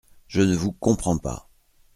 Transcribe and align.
Je 0.27 0.41
ne 0.41 0.55
vous 0.55 0.71
comprends 0.71 1.19
pas. 1.19 1.47